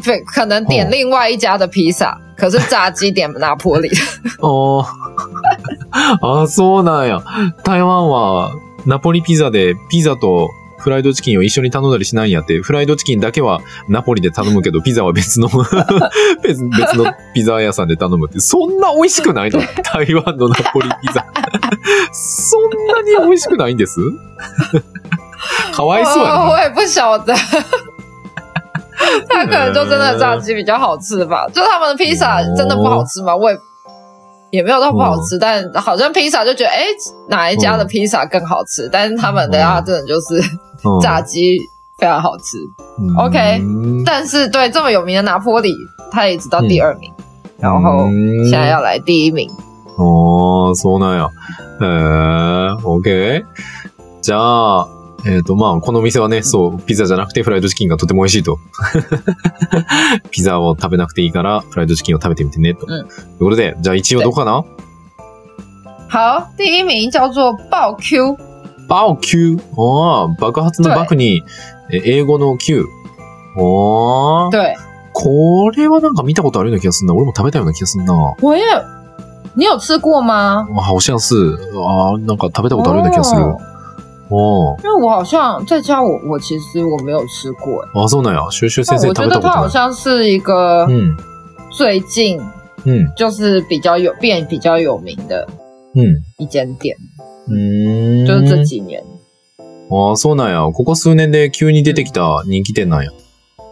[0.04, 3.90] 对，可能点哦另外一家的披萨，可是炸鸡点拿破里。
[4.42, 4.82] あ
[6.22, 6.42] あ。
[6.44, 7.22] あ、そうなんや。
[7.64, 8.52] 台湾は
[8.86, 10.50] ナポリピザでピザと
[10.86, 12.62] フライドチキンを一緒に頼んだりしないんやって。
[12.62, 15.50] フライドチキンだけはナポリで頼むけど、ピザは別の
[16.44, 18.40] 別別のピザ屋さんで頼むって。
[18.40, 19.60] そんな美味しくないの？
[19.84, 21.26] 台湾のナポリピザ。
[22.14, 24.00] そんなに美味しくないんです？
[25.74, 26.40] かわいそうやな。
[26.42, 27.34] 我也不晓得。
[29.28, 33.36] 他可能就真的炸鸡比较好吃吧，就他们的披萨真的不好吃吗？
[33.36, 33.58] 我也
[34.51, 36.85] 也没有到不好吃，但好像披萨就觉得，哎、
[37.29, 38.89] 哪一家的披薩更好吃？
[38.91, 40.37] 但是他们的话，真的就是
[40.85, 41.59] うん炸鸡
[41.99, 42.59] 非常好吃。
[43.17, 45.75] OK うん但是对这么有名的拿坡里，
[46.11, 47.11] 他也只到第二名，
[47.59, 49.49] 然后うん现在要来第一名。
[49.97, 51.29] ああ、そうなんや。
[51.79, 53.45] へえ、OK。
[54.23, 54.89] じゃあ、
[55.28, 58.60] えっ、と、まあ、このお店はね、そう、ピザじゃなくてフライドチキンがとても美味しいと。
[60.30, 62.86] ピザを食べなくていいから、フライドチキンを食べてみてね、と。
[62.88, 64.64] うんということで、じゃあ1位はどこかな？
[66.08, 68.38] 好，第一名叫做爆 Q，
[68.88, 69.58] バオ Q？
[69.78, 71.42] ああ、爆発の爆に、
[71.92, 72.86] え英語の Q。
[73.58, 74.76] ああ、对
[75.14, 77.16] これはなんか見たことあるような気がするな。
[77.16, 78.14] 俺も食べたような気がするな。
[78.42, 78.62] 我也，
[79.56, 80.68] 你有吃过吗？
[80.78, 81.36] あ、好像是。
[81.74, 83.42] ああ、なんか食べたことあるような気がする。
[84.30, 88.50] 哦お因为我好像在家我我其实我没有吃过，哎あ、そうなんや。
[88.50, 89.70] シュシュ先生食べたことない。
[89.70, 91.18] 像是一个うん。
[91.72, 92.40] 最近
[92.86, 93.14] うん。
[93.16, 95.48] 就是比较有变比较有名的
[95.94, 96.24] うん。
[96.38, 96.96] 一间店，
[97.48, 98.26] うーん。
[98.26, 99.04] 就是这几年。
[99.92, 100.72] ああ、そうなんや。
[100.72, 103.12] ここ数年で急に出てきた人気店なんや。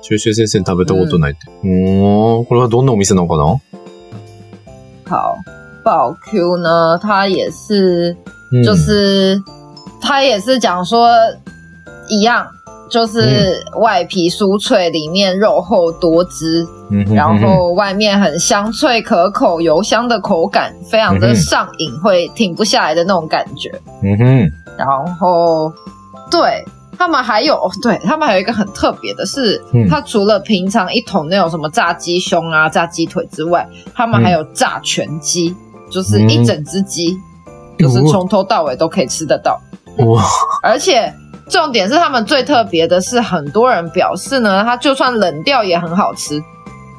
[0.01, 1.39] シュシュ先生食べたことないって。
[1.63, 2.45] うーん。
[2.45, 3.57] これはどんなお店なのかな？
[5.05, 5.35] 好，
[5.83, 8.15] 爆 Q 呢，它也是
[8.51, 8.63] うん。
[8.63, 9.41] 就是
[10.02, 11.08] 他也是讲说
[12.08, 12.46] 一样，
[12.90, 23.70] 就是外皮酥脆，里面肉厚多汁，うんふんふんふん、然后外面很香脆可口、油香的口感，非常的嗯哼上瘾，会停不下来的那种感觉。
[24.02, 24.52] うんふん。
[24.78, 25.72] 然后，
[26.30, 26.64] 对
[26.96, 35.54] 他们还有，对他们还有一个很特别的是，嗯它除了平常一桶那种什么炸鸡胸啊、炸鸡腿之外，他们还有炸全鸡，
[35.90, 37.16] 就是一整只鸡，
[37.78, 39.60] 就是从头到尾都可以吃得到。
[39.97, 40.23] 哇。
[40.63, 41.13] 而且
[41.49, 46.41] 重点是他们最特别的是，很多人表示呢，它就算冷掉也很好吃，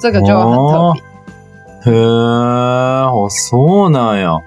[0.00, 1.02] 这个就很特别。
[1.87, 4.38] へえ、あ、そうなんや。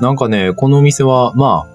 [0.00, 1.66] なんかね、このお店は、ま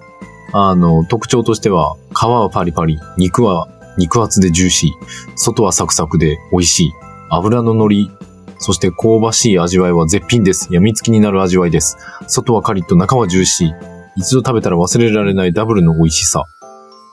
[0.52, 4.90] あ、あの、特徴としては、皮はパリパリ、肉は肉厚でジューシー、
[5.34, 6.92] 外はサクサクで美味しい、
[7.30, 8.10] 油の乗り、
[8.58, 10.68] そして香ばしい味わいは絶品です。
[10.70, 11.96] 病みつきになる味わいです。
[12.26, 13.97] 外はカリッと中はジューシー。
[14.18, 16.44] 一度食べたら忘れられないダブルの美味しさ。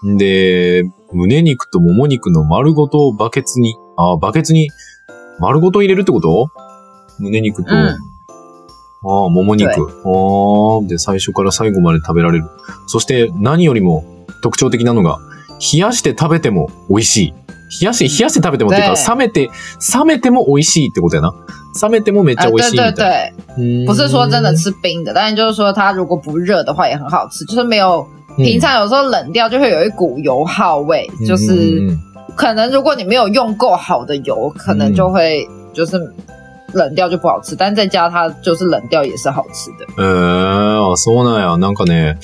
[0.06, 4.70] んで、胸肉ともも肉の丸ごとバケツに、あ、バケツに
[5.40, 6.50] 丸ごと入れるってこと？
[7.20, 7.96] 胸肉と、うん
[9.08, 9.70] ああ、もも肉。
[9.70, 12.46] ああ、で、最初から最後まで食べられる。
[12.88, 14.04] そして、何よりも
[14.42, 15.20] 特徴的なのが、
[15.60, 17.34] 冷やして食べても美味しい。
[17.82, 19.50] 冷やして、冷やして食べてもっていうか、对冷めて、
[19.94, 21.34] 冷めても美味しいってことやな。
[21.82, 23.86] 冷めてもめっちゃ啊，美味しい对对みたい对，な。
[23.88, 28.06] 不是说真的是吃冰的，但是就是说它如果不热的话也很好吃，就是没有
[28.38, 31.82] 平常有时候冷掉就会有一股油耗味，就是
[32.36, 35.98] 可能如果你没有用够好的油，可能就会就是
[36.74, 39.86] 冷掉就不好吃，但在家它就是冷掉也是好吃的。
[39.98, 41.58] ええあ、そうなんや。
[41.58, 42.18] なんかね、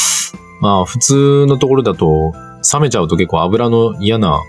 [0.60, 2.32] まあ、普通のところだと、
[2.72, 4.40] 冷めちゃうと結構油の嫌な、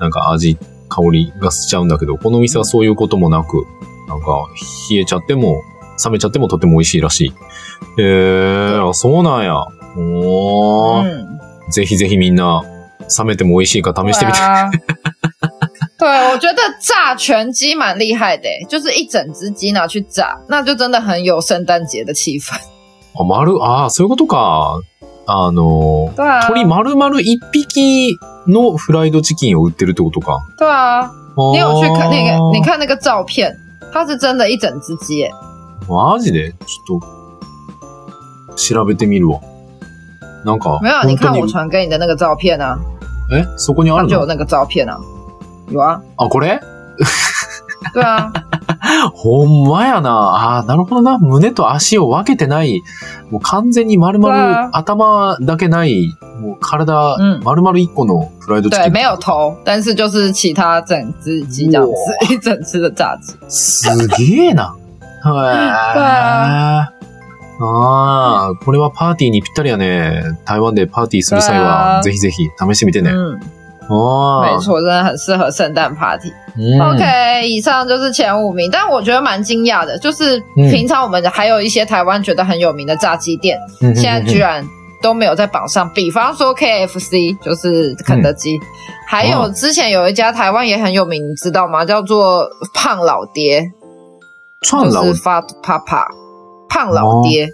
[0.00, 0.56] なんか味、
[0.88, 3.66] 香りがしちゃうんだけど、このお店はそういうこともなく、
[4.08, 4.26] なんか、
[4.90, 5.60] 冷えちゃっても、
[6.04, 7.32] 冷めちゃってもとても美味しいらしい。
[7.98, 9.60] ええあ、そうなんや。
[9.96, 12.62] おー、嗯，ぜひぜひみんな、
[13.18, 14.38] 冷めても美味しいか試してみて。
[15.98, 22.54] 对我觉得炸全鸡蛮厉害的，就是一整只鸡拿去炸，那就真的很有圣诞节的气氛。
[23.14, 24.80] あ、丸、ああ、そういうことか。
[25.30, 26.10] あの、
[26.48, 30.40] 鳥丸々一匹のフライドチキンを売ってるってことか。
[30.56, 31.10] 对啊，
[31.52, 32.50] 你有去看那个？
[32.50, 32.78] 你看。
[32.78, 33.54] 看那个照片，
[33.92, 35.30] 它是真的一整只鸡耶。
[35.86, 36.52] マジで？
[36.52, 39.40] ちょっと、調べてみるわ。
[40.46, 42.78] なんか、没有，你看我传给你的那个照片啊，
[43.30, 43.44] え？
[43.58, 44.08] そこにあるの？
[44.08, 44.98] 它就有那个照片啊，
[45.68, 46.58] 有啊，あ、これ？
[47.94, 48.30] 对啊，
[49.14, 50.58] ほんまやな。
[50.58, 51.18] あーなるほどな。
[51.18, 52.82] 胸と足を分けてない。
[53.30, 56.14] もう完全に丸々頭だけない。
[56.40, 58.92] もう体嗯，丸々一個のフライドチキ对，ン。
[58.92, 61.92] 没有头，但是就是其他整只鸡这样子，
[62.32, 63.36] 一整只的炸鸡。
[63.48, 64.74] すげえな。
[65.24, 66.92] へーあ
[67.60, 70.22] ああ、これはパーティーにぴったりやね。
[70.44, 73.10] 台湾でパーティーする際うは、わぜひぜひ試してみてね。
[73.10, 73.38] 嗯，あ
[73.89, 74.45] あ。
[74.45, 76.31] 没错，真的很适合圣诞 party。
[76.57, 76.81] うん。
[76.81, 84.63] OK，以上就是前五名，但我觉得蛮惊讶的，就是嗯平常我们还有一些台湾觉得很有名的炸鸡店，うん现在居然
[85.01, 85.89] 都没有在榜上。
[85.93, 88.59] 比方说 KFC，就是肯德基，
[89.07, 91.83] 还有哦之前有一家台湾也很有名，你知道吗？
[91.83, 93.63] 叫做胖老爹，
[94.61, 96.05] 串老就是 Fat Papa，
[96.69, 97.49] 胖老爹，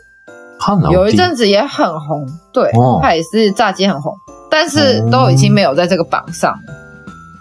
[0.60, 4.14] パンラ有一阵子也很红，对哦，它也是炸鸡很红，
[4.55, 6.55] 但是都已经没有在这个榜上。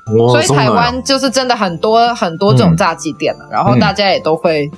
[0.06, 4.70] 所以台湾就是真的很多很多这种炸鸡店了，然后大家也都会，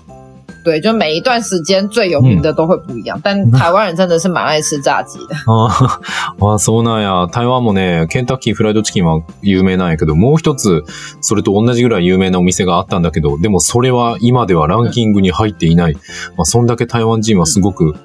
[0.63, 3.19] 对，就每一段时间最有名的都会不一样。
[3.23, 5.35] 但台湾人真的是蛮爱吃炸鸡的。
[6.37, 7.27] あ、そうなんや。
[7.31, 10.83] 台湾もね、ケンタッキーフライドチキンは有名なんやけど、もう一つ、
[11.21, 15.95] それと同じぐらい有名なお店があったんだけど、でもそれは今ではランキングに入っていない。
[16.37, 17.95] まあ、そんだけ台湾人はすごく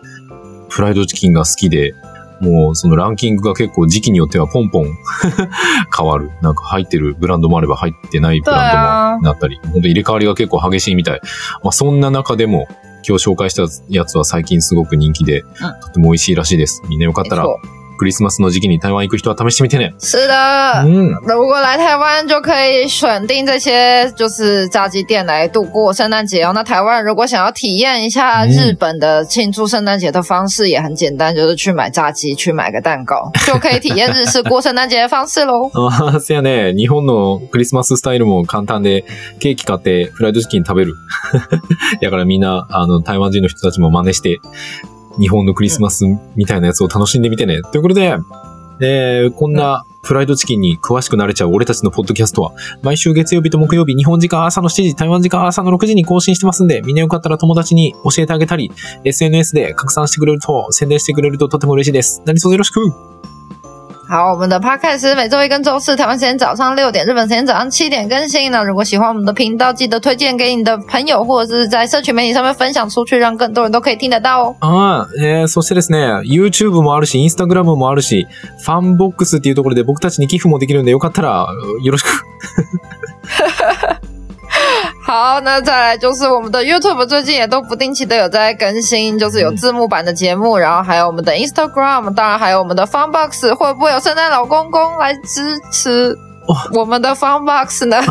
[0.71, 1.93] フライドチキンが好きで、
[2.41, 4.97] もうそのランキングが結構時期によってはポンポン
[5.97, 6.31] 変わる。
[6.41, 11.21] なんか入ってるブランドもあれば入ってないブランドもなったり、本当入れ替わりが結構激しいみたい。
[11.63, 12.69] まあそんな中でも
[13.07, 15.45] 今日紹介したやつは最近すごく人気で、
[15.83, 16.83] とても美味しいらしいです。
[16.89, 17.47] みんなよかったら
[18.01, 19.93] クリスマスの時期に台湾行く人は試してみてね。
[19.99, 20.35] 是的，
[20.87, 26.53] 嗯，如果来台湾就可以选定这些就是炸鸡店来度过圣诞节哦。
[26.55, 35.71] 那台湾如果想要体验一下日本的庆祝圣诞节的方式，也很简单，就是去买炸鸡，去买个蛋糕， 就可以体验日式过圣诞节的方式喽。
[35.77, 36.73] あ、せやね。
[36.73, 39.05] 日本のクリスマススタイルも簡単で、
[39.41, 40.95] ケーキ買ってフライドチキン食べる。
[42.01, 44.41] だからみんな、あの、台湾人の人たちも真似して、
[45.19, 46.05] 日本のクリスマス
[46.37, 47.63] みたいなやつを楽しんでみてね。
[47.73, 48.17] ということで、
[48.81, 52.53] えー、こんなフライドチキンに詳しくなれちゃう俺たちのポッドキャストは、
[52.83, 58.73] 毎週月曜日と木曜日、日本時間朝の7時、台湾時間朝の6時に更新してますんで、みんなよかったら友達に教えてあげたり、
[59.05, 62.23] SNS で拡散してくれると、宣伝してくれるととても嬉しいです。
[62.25, 62.81] 何卒よろしく
[64.10, 68.64] 好，我们的 podcast 每周一跟周四台湾时间早上六点，日本时间早上七点更新呢。
[68.64, 74.56] 如果喜欢我们的频道，记得推荐给你的朋友，或者是在社群媒体上面分享出去，让更多人都可以听得到哦。
[74.60, 78.28] ああ、えー、そしてですね、YouTube もあるし、Instagram もあるし、
[78.64, 81.48] ファンボックスっていうところで僕たちに寄付もできるんで、よかったら
[81.84, 82.10] よろしく。
[85.04, 96.18] 好，那再来就是我们的 YouTube，最近也都不定期的有在更新，就是有字幕版的节目，然后还有我们的 Instagram，当然还有我们的 Funbox，会不会有圣诞老公公来支持
[96.72, 98.02] 我们的 Funbox 呢？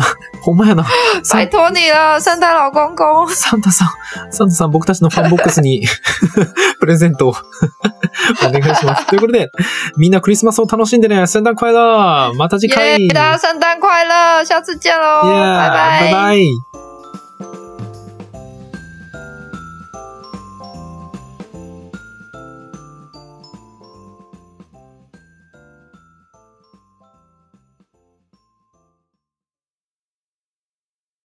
[0.43, 0.85] ほんまやな。
[1.33, 3.27] 拜托你了，圣诞老公公。
[3.29, 5.85] サンタさん、サンタさん、僕たちのファンボックスに
[6.79, 7.35] プレゼントを
[8.45, 9.07] お願いします。
[9.07, 9.49] ということで、
[9.97, 11.25] みんなクリスマスを楽しんでね。
[11.25, 13.07] 圣诞快乐また次回。
[13.07, 16.01] 大家圣诞快乐下次见喽拜拜。
[16.01, 16.68] 拜拜。